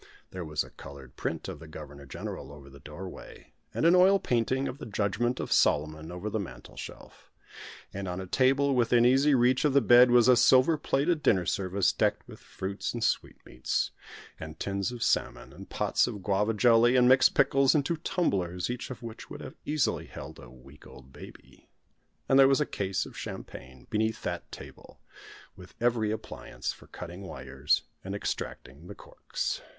[0.31, 4.17] There was a coloured print of the Governor General over the doorway, and an oil
[4.17, 7.29] painting of the Judgment of Solomon over the mantelshelf.
[7.93, 11.45] And on a table within easy reach of the bed was a silver plated dinner
[11.45, 13.91] service, decked with fruits and sweetmeats,
[14.39, 18.71] and tins of salmon, and pots of Guava jelly and mixed pickles, and two tumblers,
[18.71, 21.69] each of which would have easily held a week old baby.
[22.27, 24.99] And there was a case of champagne beneath that table,
[25.55, 29.61] with every appliance for cutting wires and extracting the corks.